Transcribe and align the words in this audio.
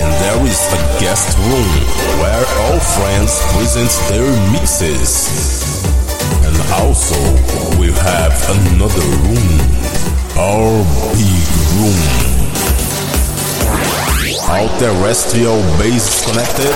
And 0.00 0.10
there 0.22 0.40
is 0.46 0.60
a 0.72 0.80
guest 1.00 1.36
room 1.38 1.72
where 2.20 2.44
all 2.64 2.80
friends 2.80 3.40
present 3.54 3.90
their 4.10 4.28
mixes. 4.52 5.12
And 6.46 6.56
also 6.80 7.18
we 7.80 7.92
have 7.92 8.34
another 8.56 9.06
room, 9.26 9.48
our 10.36 10.84
big 11.16 11.48
room. 11.78 12.02
All 14.48 14.68
terrestrial 14.78 15.60
base 15.78 16.24
connected. 16.24 16.74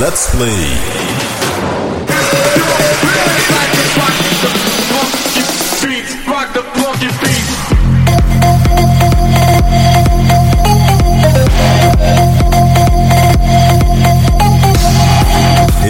Let's 0.00 0.34
play. 0.34 1.12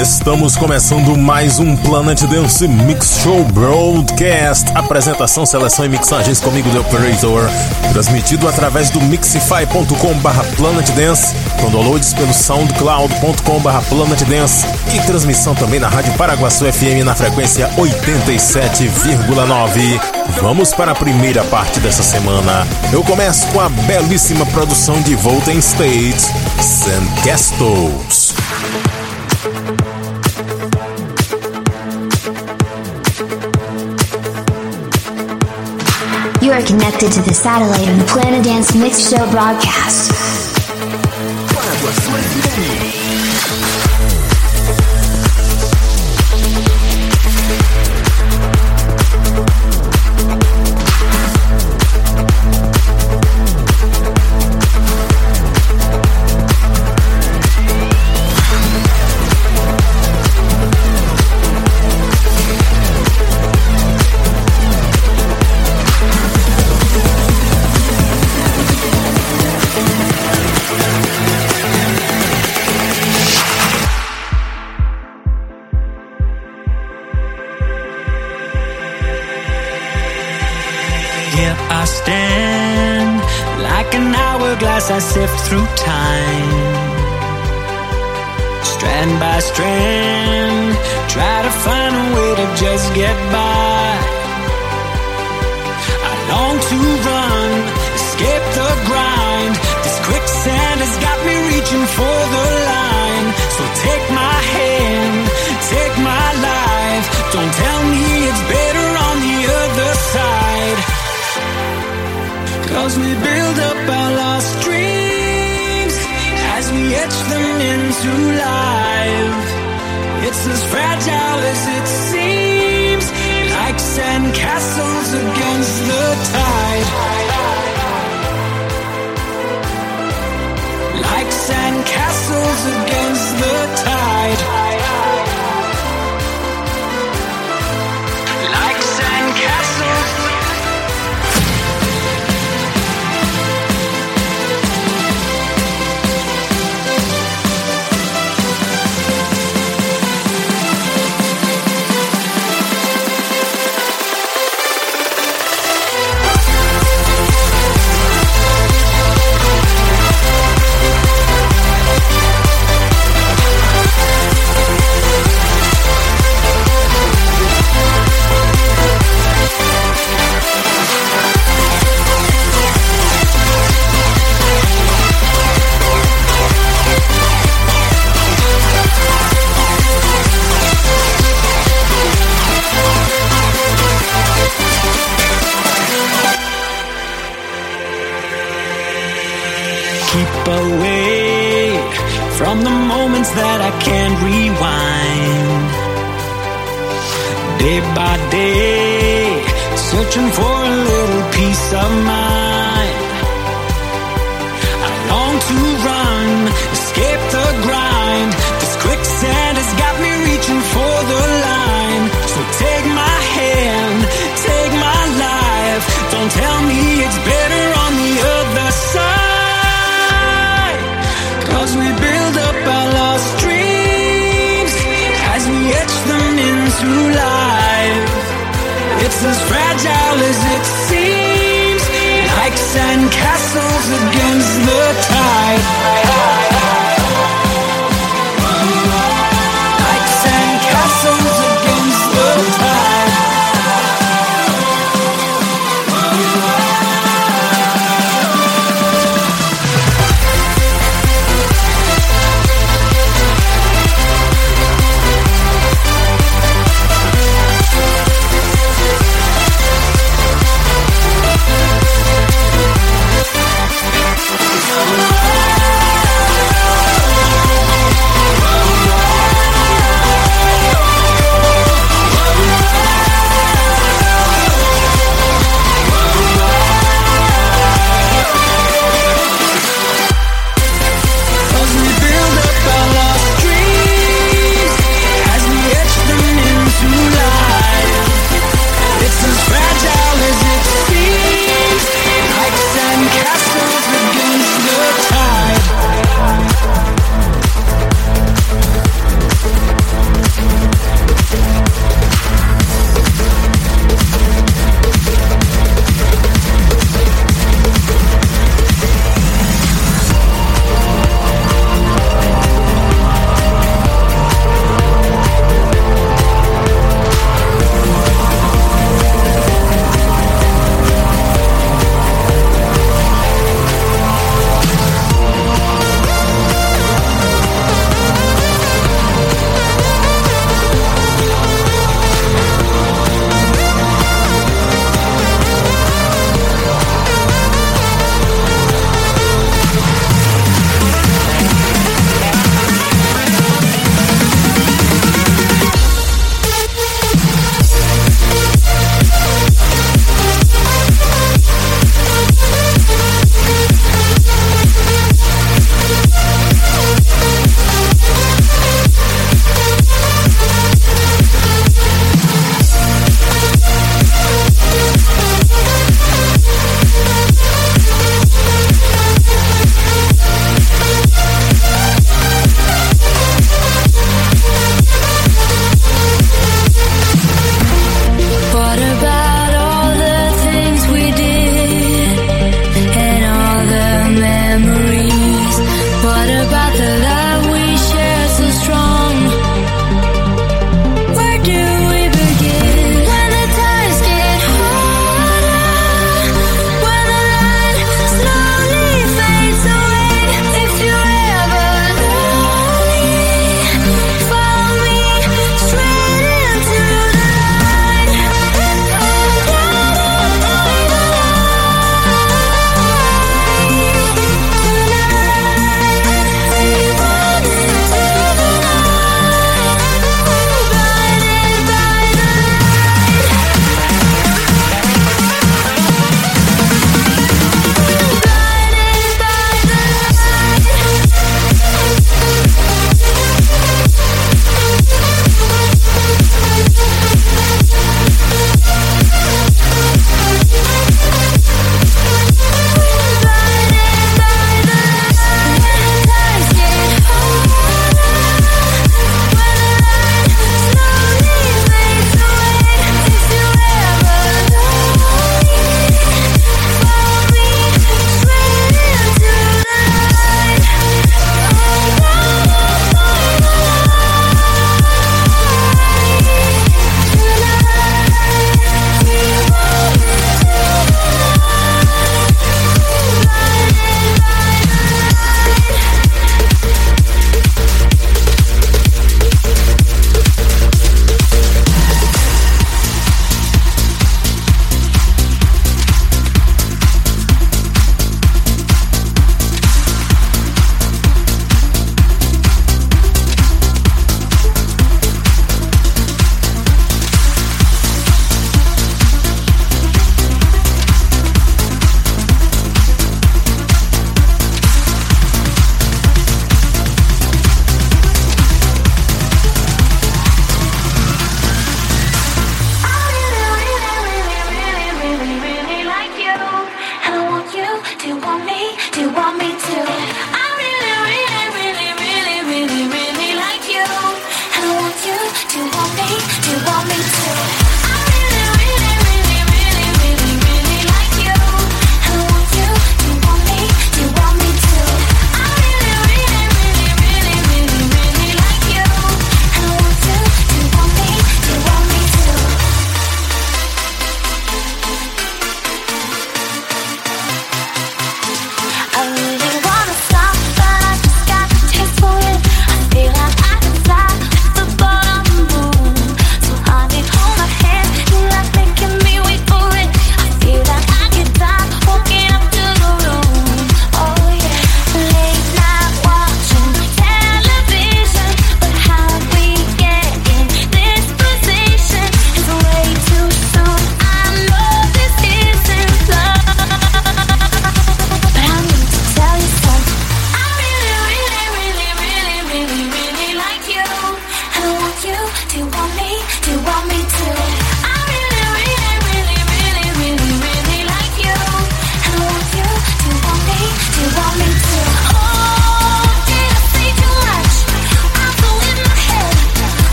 Estamos 0.00 0.56
começando 0.56 1.18
mais 1.18 1.58
um 1.58 1.74
Planet 1.74 2.22
Dance 2.22 2.68
Mix 2.68 3.18
Show 3.20 3.42
Broadcast. 3.46 4.70
Apresentação, 4.72 5.44
seleção 5.44 5.84
e 5.84 5.88
mixagens 5.88 6.40
comigo, 6.40 6.70
The 6.70 6.78
Operator. 6.78 7.50
Transmitido 7.92 8.48
através 8.48 8.90
do 8.90 9.00
mixify.com/barra 9.00 10.44
Planet 10.56 10.88
Dance, 10.90 11.34
com 11.60 11.68
downloads 11.72 12.14
pelo 12.14 12.32
soundcloud.com/barra 12.32 13.82
Planet 13.88 14.22
Dance 14.22 14.64
e 14.94 15.00
transmissão 15.00 15.56
também 15.56 15.80
na 15.80 15.88
Rádio 15.88 16.12
Paraguaçu 16.12 16.72
FM 16.72 17.02
na 17.04 17.16
frequência 17.16 17.68
87,9. 17.76 20.00
Vamos 20.40 20.72
para 20.72 20.92
a 20.92 20.94
primeira 20.94 21.42
parte 21.42 21.80
dessa 21.80 22.04
semana. 22.04 22.64
Eu 22.92 23.02
começo 23.02 23.48
com 23.48 23.58
a 23.58 23.68
belíssima 23.68 24.46
produção 24.46 25.02
de 25.02 25.16
Volten 25.16 25.58
State, 25.58 26.20
Sandcastles. 26.60 28.27
Are 36.58 36.66
connected 36.66 37.12
to 37.12 37.22
the 37.22 37.32
satellite 37.32 37.88
on 37.88 37.98
the 37.98 38.04
Planet 38.06 38.44
Dance 38.44 38.74
Mix 38.74 39.08
Show 39.08 39.30
broadcast. 39.30 40.08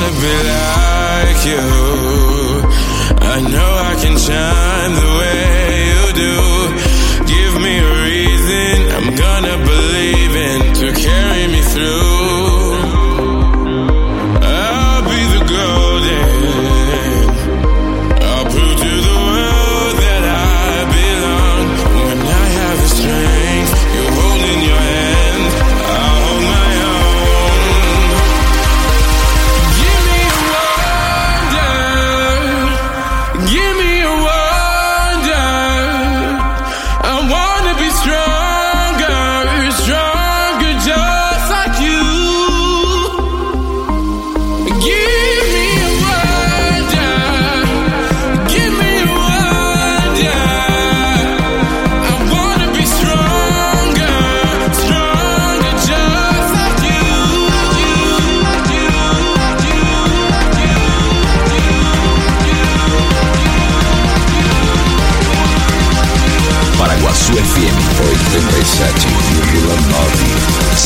Be 0.00 0.34
like 0.52 1.44
you. 1.44 1.64
I 3.20 3.40
know 3.52 3.70
I 3.90 3.94
can 4.00 4.16
shine 4.16 4.92
the 4.94 5.10
way 5.18 5.51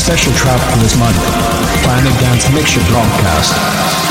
87,9. 0.07 0.15
Special 0.15 0.33
track 0.33 0.71
for 0.71 0.79
this 0.79 0.97
month. 0.97 1.17
Planet 1.83 2.17
Dance 2.21 2.49
Mixture 2.53 2.79
Broadcast. 2.89 4.06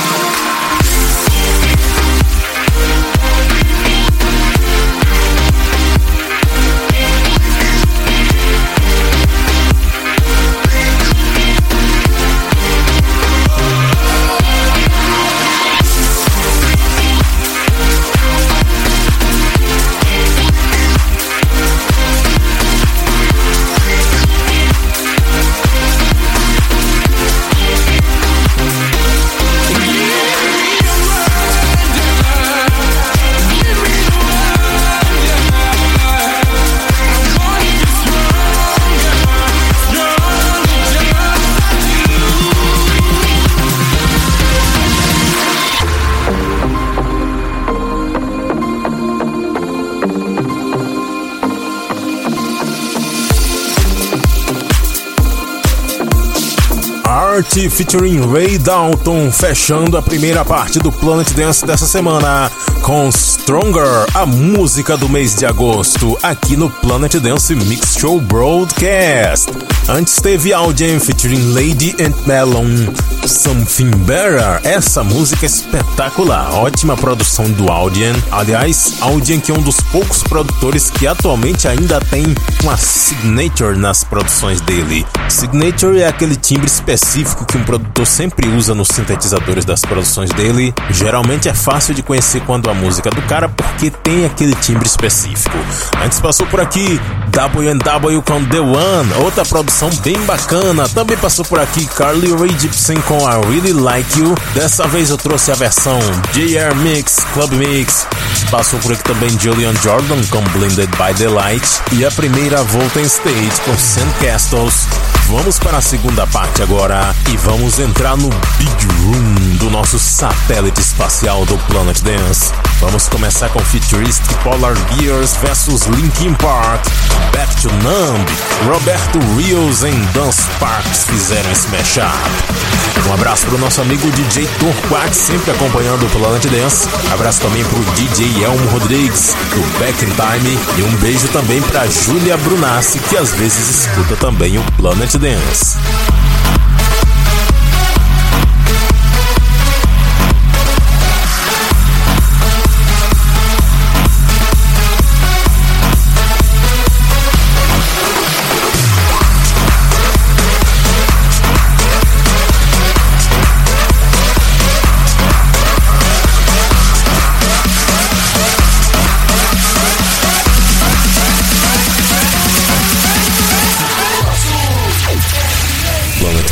Featuring 57.57 58.21
Ray 58.31 58.59
Dalton, 58.59 59.33
fechando 59.33 59.97
a 59.97 60.03
primeira 60.03 60.45
parte 60.45 60.79
do 60.79 60.92
Planet 60.92 61.33
Dance 61.33 61.64
dessa 61.64 61.87
semana 61.87 62.51
com 62.83 63.11
Stronger, 63.11 64.07
a 64.14 64.27
música 64.27 64.95
do 64.95 65.09
mês 65.09 65.35
de 65.35 65.47
agosto, 65.47 66.19
aqui 66.23 66.55
no 66.55 66.69
Planet 66.69 67.14
Dance 67.14 67.55
Mix 67.55 67.97
Show 67.99 68.21
Broadcast. 68.21 69.49
Antes 69.88 70.16
teve 70.16 70.53
Audien 70.53 71.01
featuring 71.01 71.55
Lady 71.55 71.97
and 71.99 72.12
Melon, 72.27 72.92
Something 73.29 73.91
Better. 74.05 74.61
Essa 74.62 75.03
música 75.03 75.45
é 75.45 75.49
espetacular, 75.49 76.55
ótima 76.55 76.97
produção 76.97 77.51
do 77.51 77.71
Audien. 77.71 78.15
Aliás, 78.31 78.95
Audien 79.01 79.41
que 79.41 79.51
é 79.51 79.55
um 79.55 79.62
dos 79.62 79.81
poucos 79.93 80.23
produtores 80.23 80.91
que 80.91 81.07
atualmente 81.07 81.67
ainda 81.67 82.01
tem 82.01 82.25
uma 82.62 82.77
signature 82.77 83.77
nas 83.77 84.05
produções 84.05 84.61
dele. 84.61 85.07
Signature 85.29 86.01
é 86.01 86.09
aquele 86.09 86.37
timbre 86.37 86.67
específico 86.67 87.45
que 87.45 87.57
um 87.57 87.65
produtor 87.65 88.07
sempre 88.07 88.49
usa 88.49 88.75
nos 88.75 88.89
sintetizadores 88.89 89.65
das 89.65 89.81
produções 89.81 90.31
dele. 90.31 90.73
Geralmente 90.91 91.49
é 91.49 91.55
fácil 91.55 91.95
de 91.95 92.03
conhecer 92.03 92.43
quando 92.43 92.71
a 92.71 92.75
música 92.75 93.09
é 93.09 93.15
do 93.15 93.23
cara 93.23 93.49
porque 93.49 93.91
tem 93.91 94.25
aquele 94.25 94.55
timbre 94.55 94.87
específico. 94.87 95.57
Antes 96.05 96.21
passou 96.21 96.47
por 96.47 96.61
aqui 96.61 97.01
W&W 97.37 98.22
com 98.22 98.42
The 98.46 98.61
One, 98.61 99.12
outra 99.22 99.44
produção 99.44 99.90
bem 100.03 100.18
bacana. 100.25 100.88
Também 100.88 101.18
passou 101.18 101.44
por 101.44 101.61
aqui 101.61 101.85
Carly 101.85 102.33
Rae 102.33 102.59
Jepsen 102.59 102.96
com 103.03 103.18
I 103.18 103.46
Really 103.46 103.75
Like 103.75 104.18
You. 104.18 104.35
Dessa 104.55 104.88
vez 104.88 105.11
eu 105.11 105.18
trouxe 105.18 105.53
a 105.53 105.55
versão 105.55 105.99
JR 106.33 106.75
Mix, 106.77 107.18
Club 107.35 107.53
Mix. 107.53 108.07
Passou 108.51 108.81
por 108.81 108.94
aqui 108.94 109.05
também 109.05 109.29
Julian 109.38 109.75
Jordan 109.83 110.22
com 110.31 110.40
Blinded 110.59 110.88
by 110.92 111.12
the 111.18 111.29
Light. 111.29 111.68
E 111.92 112.07
a 112.07 112.11
primeira 112.11 112.62
volta 112.62 113.01
em 113.01 113.05
stage 113.05 113.61
com 113.66 113.77
Sandcastles. 113.77 114.87
Vamos 115.29 115.59
para 115.59 115.79
a 115.79 115.81
segunda 115.81 116.25
parte 116.29 116.62
agora 116.62 117.12
e 117.33 117.37
vamos 117.37 117.81
entrar 117.81 118.17
no 118.17 118.29
Big 118.59 118.87
Room 119.03 119.57
do 119.57 119.69
nosso 119.71 119.99
satélite 119.99 120.81
espacial 120.81 121.45
do 121.45 121.59
Planet 121.67 122.01
Dance. 122.01 122.53
Vamos 122.81 123.09
começar 123.09 123.49
com 123.49 123.59
Futuristic 123.59 124.37
Polar 124.45 124.77
Bears 124.95 125.35
vs 125.37 125.87
Linkin 125.87 126.33
Park, 126.35 126.85
Back 127.33 127.57
to 127.61 127.69
Numb, 127.83 128.25
Roberto 128.73 129.19
Rios 129.37 129.83
em 129.83 130.01
Dance 130.12 130.43
Parks 130.61 131.05
fizeram 131.05 131.51
esse 131.51 131.67
mashup. 131.69 132.77
Um 133.09 133.15
abraço 133.15 133.47
pro 133.47 133.59
nosso 133.59 133.81
amigo 133.81 134.11
DJ 134.11 134.49
Torquat, 134.59 135.15
sempre 135.15 135.53
acompanhando 135.53 136.05
o 136.05 136.11
Planet 136.11 136.45
Dance. 136.47 136.89
Abraço 137.12 137.41
também 137.41 137.65
pro 137.65 137.79
DJ 137.95 138.45
Elmo 138.45 138.69
Rodrigues, 138.71 139.35
do 139.51 139.79
Back 139.79 140.05
in 140.05 140.09
Time. 140.09 140.59
E 140.77 140.83
um 140.83 140.97
beijo 140.97 141.29
também 141.29 141.62
pra 141.62 141.87
Júlia 141.87 142.37
Brunassi, 142.37 142.99
que 142.99 143.17
às 143.17 143.33
vezes 143.35 143.87
escuta 143.87 144.17
também 144.17 144.59
o 144.59 144.62
Planet 144.73 145.15
Dance. 145.18 145.76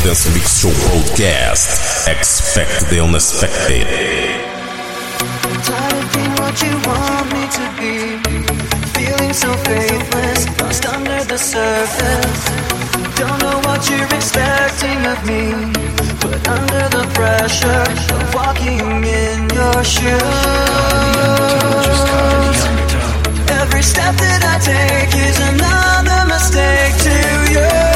Dance 0.05 0.29
Mix 0.35 0.61
Show 0.61 0.69
Broadcast. 0.85 2.07
Expect 2.07 2.89
the 2.91 2.99
unexpected. 3.01 3.87
Tired 5.65 5.97
of 5.97 6.13
being 6.13 6.35
what 6.37 6.55
you 6.61 6.73
want 6.85 7.25
me 7.33 7.43
to 7.57 7.65
be. 7.73 8.21
Feeling 8.93 9.33
so 9.33 9.49
faithless, 9.65 10.45
lost 10.61 10.85
under 10.85 11.23
the 11.25 11.39
surface. 11.39 12.43
Don't 13.17 13.39
know 13.41 13.57
what 13.65 13.81
you're 13.89 14.05
expecting 14.13 15.01
of 15.09 15.17
me, 15.25 15.73
but 16.21 16.37
under 16.53 16.85
the 16.95 17.05
pressure 17.17 17.89
of 18.13 18.35
walking 18.35 19.01
in 19.09 19.49
your 19.57 19.83
shoes. 19.83 20.21
Every 23.57 23.81
step 23.81 24.13
that 24.21 24.41
I 24.53 24.55
take 24.61 25.15
is 25.17 25.39
another 25.49 26.29
mistake 26.29 26.93
to 27.09 27.15
you. 27.53 27.94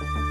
Bye. 0.00 0.29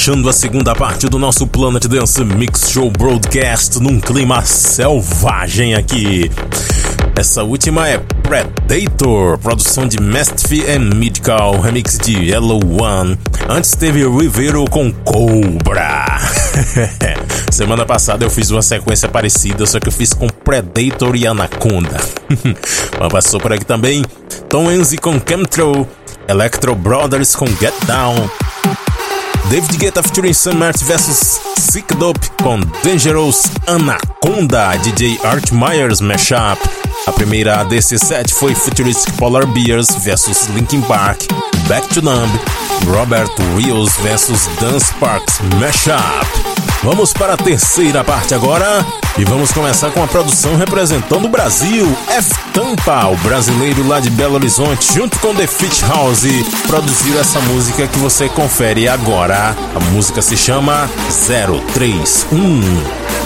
Fechando 0.00 0.30
a 0.30 0.32
segunda 0.32 0.74
parte 0.74 1.10
do 1.10 1.18
nosso 1.18 1.46
Planet 1.46 1.84
Dance 1.84 2.24
Mix 2.24 2.70
Show 2.70 2.90
Broadcast 2.90 3.78
num 3.80 4.00
clima 4.00 4.42
selvagem 4.46 5.74
aqui. 5.74 6.30
Essa 7.14 7.42
última 7.42 7.86
é 7.86 7.98
Predator, 7.98 9.36
produção 9.36 9.86
de 9.86 10.00
Mastiff 10.00 10.64
and 10.70 10.94
Midcal, 10.96 11.60
remix 11.60 11.98
de 11.98 12.16
Yellow 12.16 12.60
One. 12.80 13.18
Antes 13.46 13.72
teve 13.72 14.08
Rivero 14.08 14.64
com 14.70 14.90
Cobra. 14.90 16.06
Semana 17.52 17.84
passada 17.84 18.24
eu 18.24 18.30
fiz 18.30 18.50
uma 18.50 18.62
sequência 18.62 19.06
parecida, 19.06 19.66
só 19.66 19.78
que 19.78 19.88
eu 19.88 19.92
fiz 19.92 20.14
com 20.14 20.28
Predator 20.28 21.14
e 21.14 21.26
Anaconda. 21.26 22.00
Mas 22.98 23.12
passou 23.12 23.38
por 23.38 23.52
aqui 23.52 23.66
também 23.66 24.02
Tom 24.48 24.72
Enzi 24.72 24.96
com 24.96 25.20
Chemtrail, 25.20 25.86
Electro 26.26 26.74
Brothers 26.74 27.36
com 27.36 27.46
Get 27.46 27.74
Down. 27.86 28.30
David 29.48 29.78
Guetta 29.78 30.02
featuring 30.02 30.34
Sam 30.34 30.58
Martin 30.58 30.86
vs 30.86 31.40
Sick 31.56 31.94
Dope 31.96 32.20
com 32.42 32.60
Dangerous 32.82 33.44
Anaconda, 33.66 34.76
DJ 34.82 35.18
Art 35.24 35.52
Myers 35.52 36.00
Mashup. 36.00 36.60
A 37.06 37.12
primeira 37.12 37.64
desse 37.64 37.98
set 37.98 38.32
foi 38.32 38.54
Futuristic 38.54 39.14
Polar 39.16 39.46
Bears 39.46 39.88
vs 39.96 40.48
Linkin 40.54 40.82
Park, 40.82 41.26
Back 41.68 41.88
to 41.94 42.02
Numb, 42.02 42.30
Robert 42.86 43.30
Rios 43.56 43.92
vs 43.96 44.46
Dance 44.60 44.92
Parks 44.98 45.40
Mashup. 45.58 46.49
Vamos 46.82 47.12
para 47.12 47.34
a 47.34 47.36
terceira 47.36 48.02
parte 48.02 48.34
agora 48.34 48.84
e 49.18 49.24
vamos 49.24 49.52
começar 49.52 49.90
com 49.90 50.02
a 50.02 50.06
produção 50.06 50.56
representando 50.56 51.26
o 51.26 51.28
Brasil. 51.28 51.86
F 52.08 52.34
Tampa, 52.52 53.06
o 53.08 53.16
brasileiro 53.18 53.86
lá 53.86 54.00
de 54.00 54.10
Belo 54.10 54.34
Horizonte, 54.34 54.92
junto 54.94 55.18
com 55.18 55.34
The 55.34 55.46
Fit 55.46 55.84
House, 55.84 56.24
produziu 56.66 57.20
essa 57.20 57.40
música 57.40 57.86
que 57.86 57.98
você 57.98 58.28
confere 58.28 58.88
agora. 58.88 59.54
A 59.74 59.80
música 59.92 60.22
se 60.22 60.36
chama 60.36 60.88
031. 61.74 63.19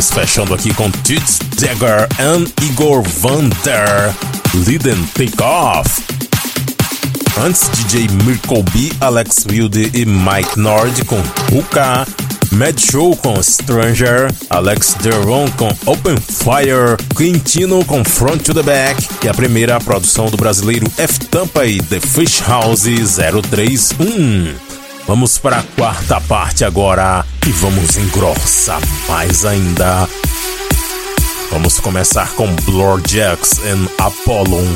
Dance, 0.00 0.14
fechando 0.14 0.54
aqui 0.54 0.72
com 0.72 0.90
Tids 0.90 1.38
Dagger 1.58 2.08
e 2.18 2.64
Igor 2.64 3.02
Vander, 3.02 4.14
Lead 4.66 4.88
and 4.88 5.04
Take 5.12 5.42
Off. 5.42 6.02
Antes, 7.44 7.68
DJ 7.68 8.08
Mirko 8.24 8.62
B, 8.72 8.90
Alex 9.00 9.44
Wilde 9.50 9.90
e 9.92 10.06
Mike 10.06 10.58
Nord 10.58 11.04
com 11.04 11.20
Hookah, 11.52 12.06
Mad 12.52 12.78
Show 12.78 13.14
com 13.16 13.42
Stranger, 13.42 14.32
Alex 14.48 14.96
Deron 15.02 15.50
com 15.50 15.68
Open 15.84 16.16
Fire, 16.16 16.96
Quintino 17.14 17.84
com 17.84 18.02
Front 18.02 18.42
to 18.42 18.54
the 18.54 18.62
Back 18.62 19.06
e 19.22 19.28
a 19.28 19.34
primeira 19.34 19.78
produção 19.80 20.30
do 20.30 20.36
brasileiro 20.38 20.90
F 20.96 21.18
Tampa 21.26 21.66
e 21.66 21.78
The 21.78 22.00
Fish 22.00 22.40
House 22.40 22.84
031. 22.84 24.69
Vamos 25.10 25.38
para 25.38 25.58
a 25.58 25.62
quarta 25.76 26.20
parte 26.20 26.64
agora 26.64 27.26
e 27.44 27.50
vamos 27.50 27.96
engrossar 27.96 28.80
mais 29.08 29.44
ainda. 29.44 30.08
Vamos 31.50 31.80
começar 31.80 32.30
com 32.36 32.46
Blur 32.64 33.02
Jacks 33.04 33.58
e 33.58 34.00
Apollon 34.00 34.68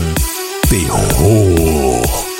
Terror. 0.69 2.34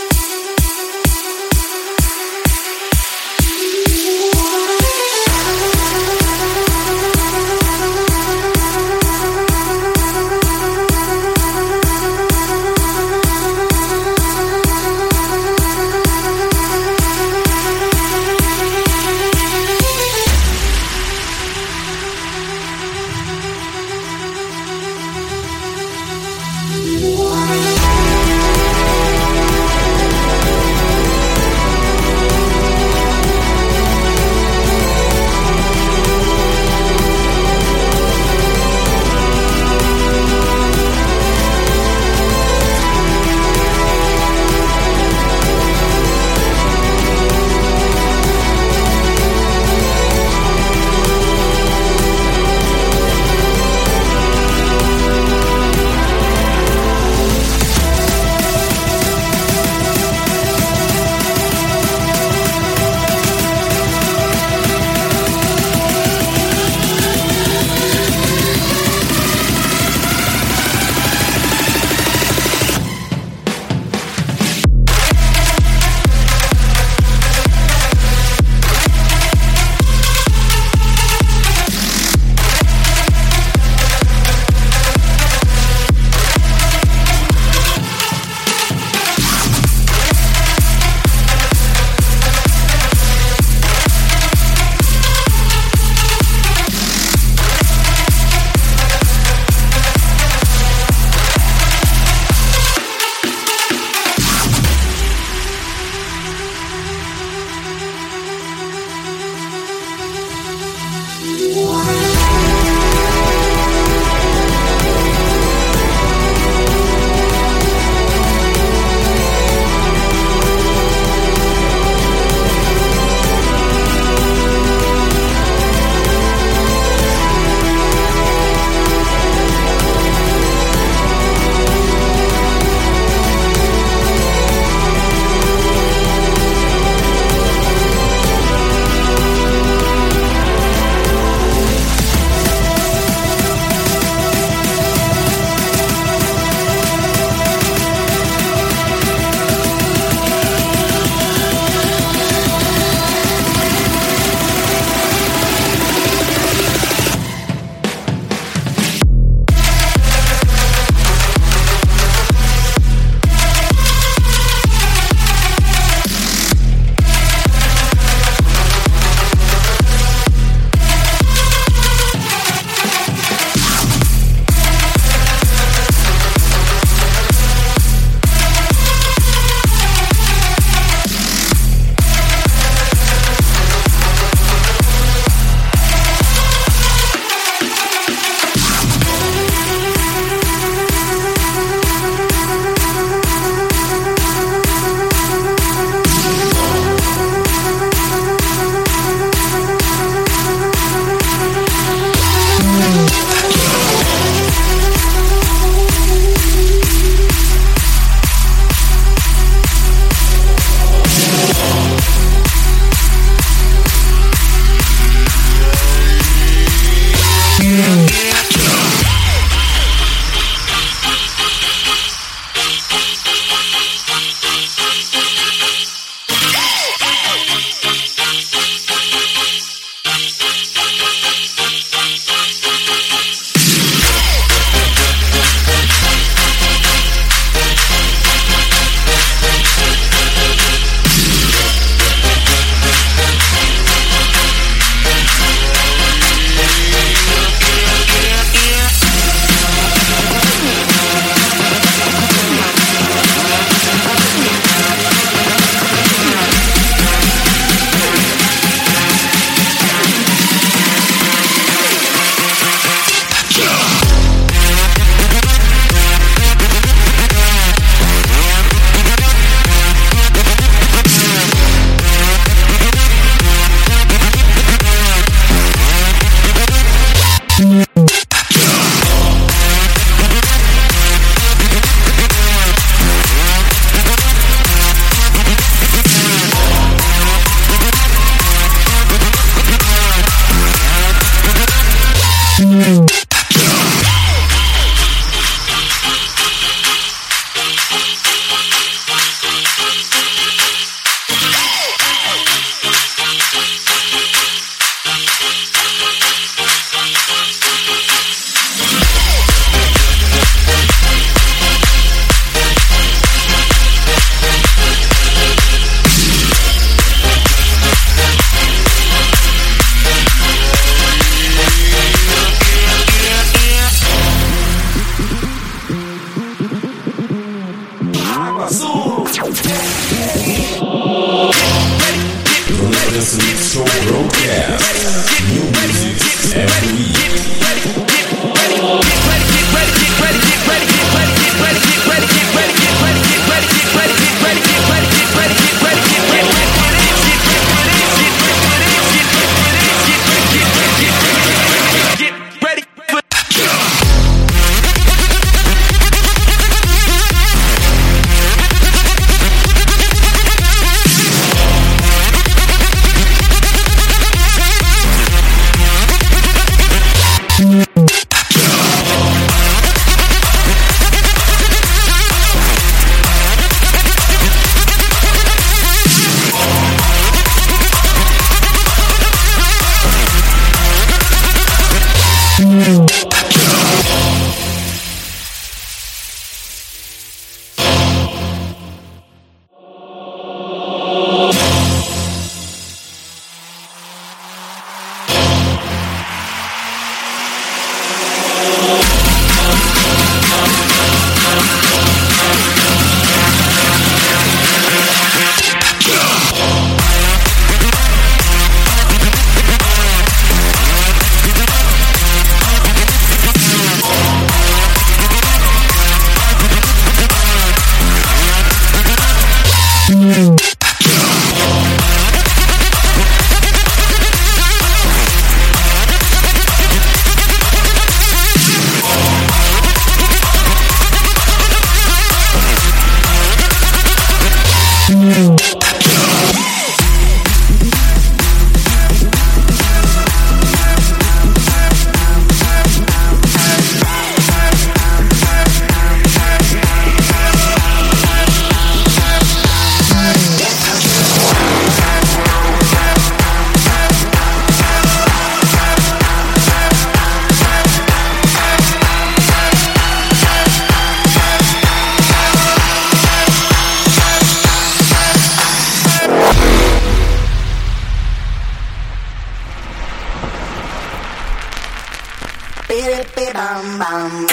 Bam 473.85 473.99
bam. 473.99 474.47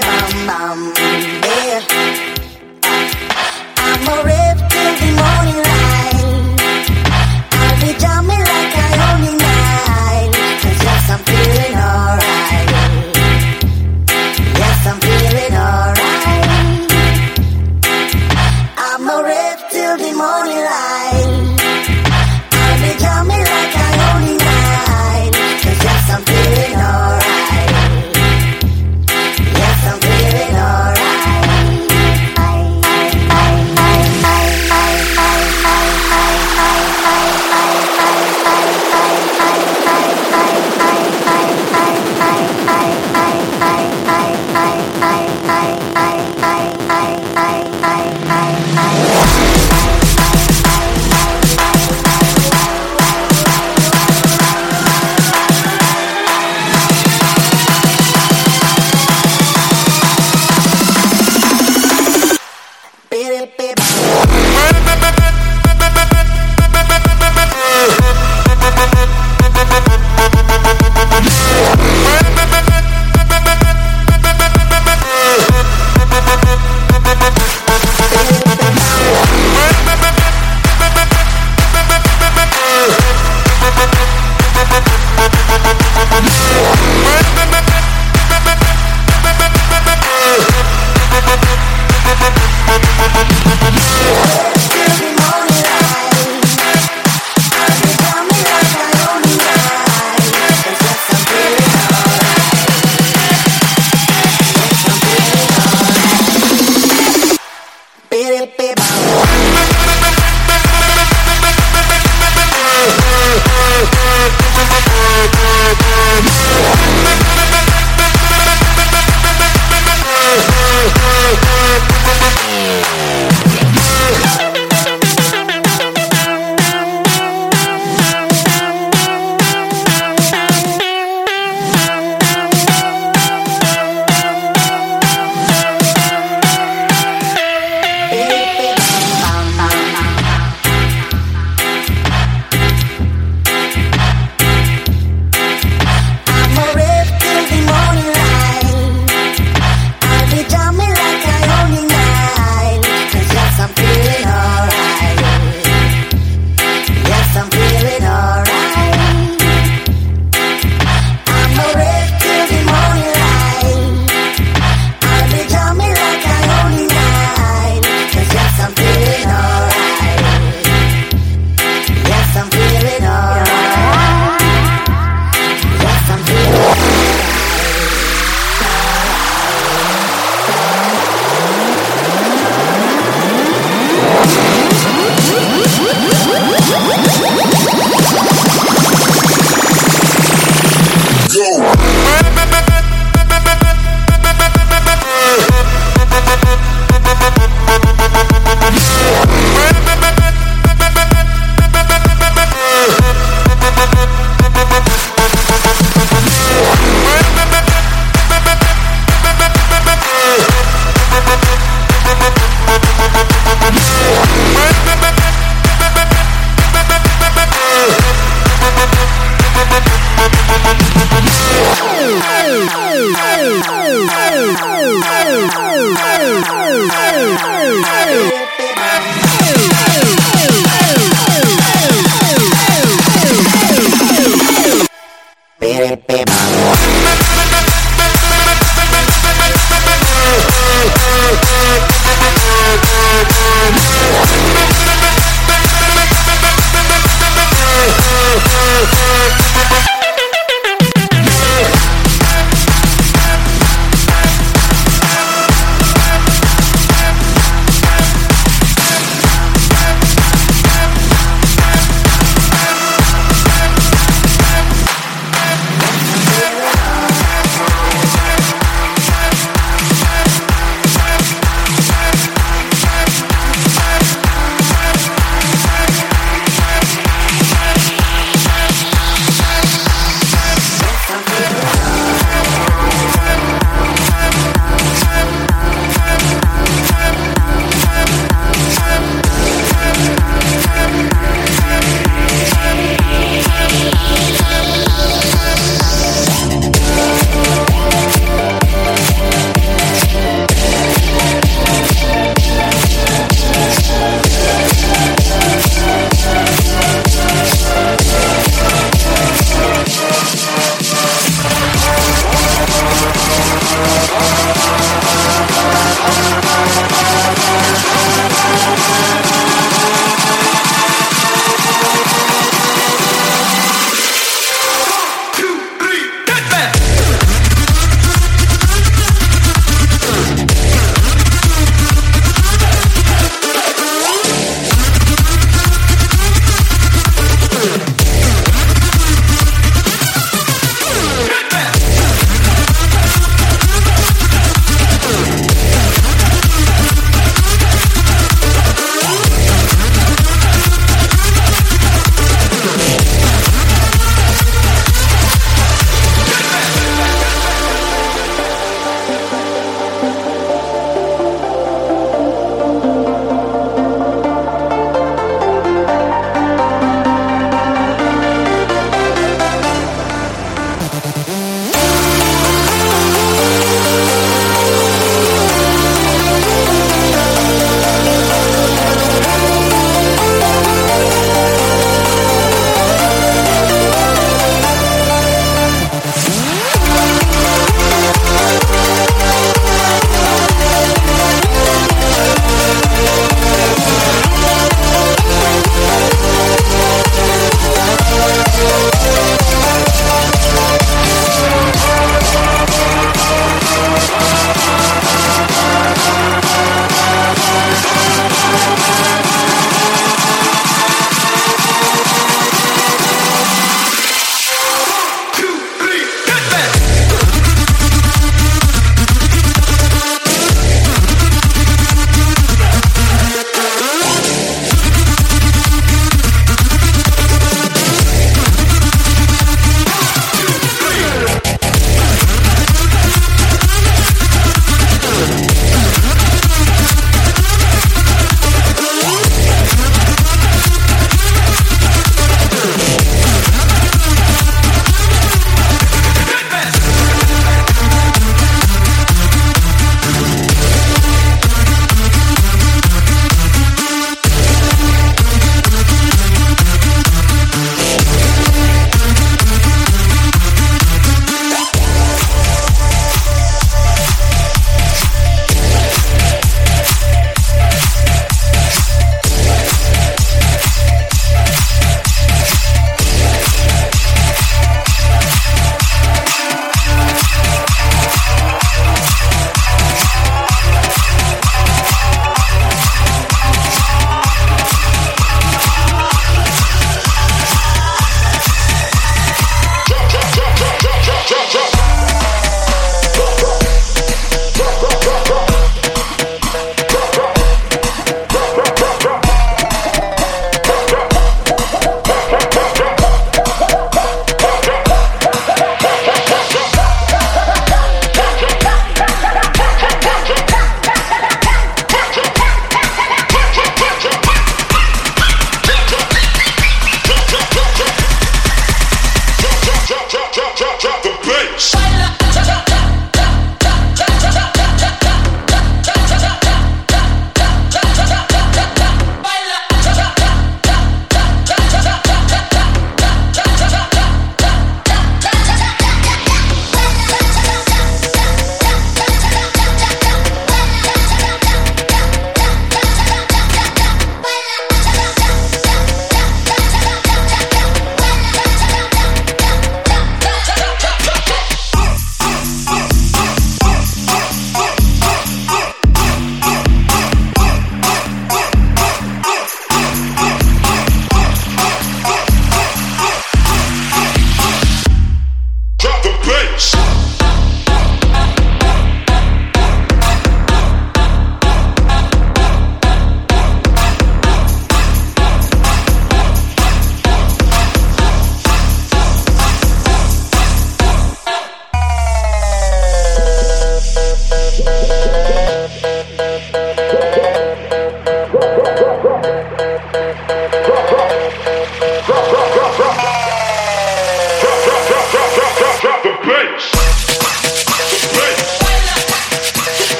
Bam 0.00 0.46
bam 0.46 0.88
bam. 0.96 1.05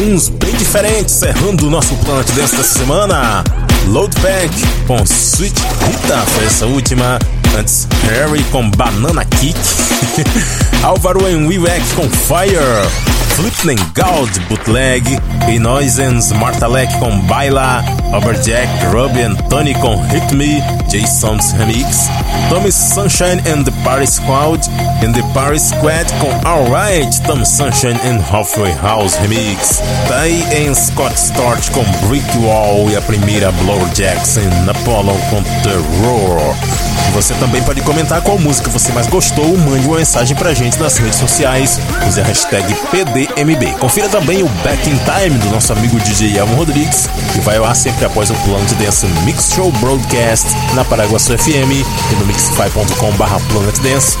Drums 0.00 0.30
bem 0.30 0.54
diferentes, 0.54 1.14
cerrando 1.14 1.66
o 1.66 1.70
nosso 1.70 1.94
Planet 1.96 2.26
Dance 2.28 2.56
dessa 2.56 2.78
semana. 2.78 3.44
Loadback 3.86 4.50
com 4.86 4.96
Sweet 5.04 5.60
Rita 5.60 6.16
foi 6.16 6.46
essa 6.46 6.64
última. 6.64 7.18
Antes, 7.58 7.86
Harry 8.04 8.42
com 8.44 8.70
Banana 8.70 9.26
Kick. 9.26 9.58
Álvaro 10.82 11.28
em 11.28 11.46
Wiwek 11.46 11.84
com 11.94 12.08
Fire. 12.08 12.88
Flipnen 13.36 13.76
Gold 13.94 14.40
Bootleg. 14.48 15.20
E 15.50 15.58
Noisens 15.58 16.32
Martalek 16.32 16.98
com 16.98 17.20
Baila. 17.20 17.84
Overjack, 18.12 18.68
Ruby 18.92 19.22
and 19.22 19.36
Tony 19.48 19.72
com 19.74 19.96
Hit 20.08 20.34
Me. 20.34 20.60
Jason's 20.88 21.52
Remix. 21.54 22.08
Tommy 22.48 22.72
Sunshine 22.72 23.38
and 23.46 23.64
the 23.64 23.72
Party 23.84 24.06
Squad. 24.06 24.66
And 25.02 25.14
the 25.14 25.22
Party 25.32 25.58
Squad 25.60 26.10
com 26.20 26.32
Alright. 26.44 27.20
Tom 27.24 27.44
Sunshine 27.44 27.98
and 28.02 28.20
Halfway 28.20 28.72
House 28.72 29.14
Remix. 29.16 29.80
Tay 30.08 30.42
em 30.52 30.74
Scott 30.74 31.14
Storch 31.16 31.70
com 31.70 31.84
Brick 32.08 32.26
Wall. 32.38 32.90
E 32.90 32.96
a 32.96 33.02
primeira 33.02 33.52
Blow 33.52 33.78
Jackson 33.94 34.50
Apollo 34.68 35.16
com 35.30 35.42
Terror. 35.62 36.56
Você 37.12 37.34
também 37.34 37.62
pode 37.62 37.80
comentar 37.82 38.22
qual 38.22 38.38
música 38.38 38.70
você 38.70 38.92
mais 38.92 39.06
gostou. 39.08 39.56
Mande 39.58 39.86
uma 39.86 39.96
mensagem 39.96 40.36
pra 40.36 40.54
gente 40.54 40.78
nas 40.78 40.96
redes 40.96 41.18
sociais. 41.18 41.78
Use 42.08 42.20
a 42.20 42.24
hashtag 42.24 42.72
PDMB. 42.90 43.78
Confira 43.78 44.08
também 44.08 44.42
o 44.42 44.48
Back 44.62 44.88
in 44.88 44.98
Time 44.98 45.38
do 45.38 45.50
nosso 45.50 45.72
amigo 45.72 45.98
DJ 45.98 46.38
Elmo 46.38 46.54
Rodrigues, 46.54 47.08
que 47.32 47.40
vai 47.40 47.56
ao 47.56 47.64
ar 47.64 47.74
sempre 47.74 47.99
após 48.04 48.30
o 48.30 48.34
plano 48.34 48.64
de 48.66 48.74
dance 48.76 49.06
Mix 49.24 49.52
Show 49.54 49.70
Broadcast 49.72 50.46
na 50.74 50.84
Paraguaçu 50.84 51.36
FM 51.36 51.72
e 52.12 52.14
no 52.18 52.26
mixify.com.br 52.26 53.52
Planet 53.52 53.78
Dance. 53.80 54.16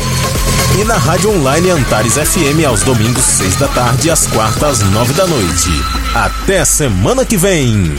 E 0.80 0.84
na 0.84 0.96
rádio 0.96 1.30
online 1.30 1.70
Antares 1.70 2.14
FM 2.14 2.64
aos 2.66 2.82
domingos, 2.82 3.22
6 3.24 3.56
da 3.56 3.68
tarde 3.68 4.08
e 4.08 4.10
às 4.10 4.26
quartas, 4.26 4.80
9 4.80 5.12
da 5.14 5.26
noite. 5.26 5.70
Até 6.14 6.64
semana 6.64 7.24
que 7.24 7.36
vem! 7.36 7.98